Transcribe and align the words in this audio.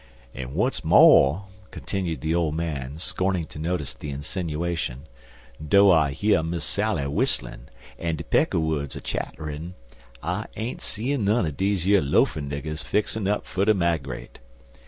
"An' 0.33 0.47
w'at's 0.55 0.83
mo'," 0.83 1.45
continued 1.69 2.21
the 2.21 2.33
old 2.33 2.55
man, 2.55 2.97
scorning 2.97 3.45
to 3.45 3.59
notice 3.59 3.93
the 3.93 4.09
insinuation, 4.09 5.05
"dough 5.63 5.89
I 5.91 6.17
year 6.19 6.41
Miss 6.41 6.65
Sally 6.65 7.03
w'isslin', 7.03 7.67
an' 7.99 8.15
de 8.15 8.23
peckerwoods 8.23 8.95
a 8.95 8.99
chatterin', 8.99 9.75
I 10.23 10.45
ain't 10.55 10.81
seein' 10.81 11.23
none 11.23 11.45
er 11.45 11.51
deze 11.51 11.85
yer 11.85 12.01
loafin' 12.01 12.49
niggers 12.49 12.83
fixin' 12.83 13.27
up 13.27 13.45
fer 13.45 13.63
ter 13.63 13.75
'migrate. 13.75 14.39